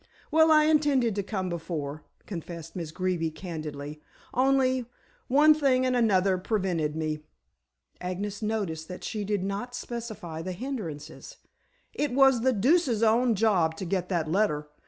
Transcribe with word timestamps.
"Well, 0.31 0.49
I 0.51 0.63
intended 0.63 1.13
to 1.13 1.21
come 1.21 1.47
before," 1.47 2.01
confessed 2.25 2.75
Miss 2.75 2.89
Greeby 2.91 3.29
candidly. 3.29 4.01
"Only, 4.33 4.87
one 5.27 5.53
thing 5.53 5.85
and 5.85 5.95
another 5.95 6.39
prevented 6.39 6.95
me!" 6.95 7.19
Agnes 8.01 8.41
noticed 8.41 8.87
that 8.87 9.03
she 9.03 9.23
did 9.23 9.43
not 9.43 9.75
specify 9.75 10.41
the 10.41 10.53
hindrances. 10.53 11.37
"It 11.93 12.13
was 12.13 12.41
the 12.41 12.51
deuce's 12.51 13.03
own 13.03 13.35
job 13.35 13.77
to 13.77 13.85
get 13.85 14.09
that 14.09 14.27
letter. 14.27 14.69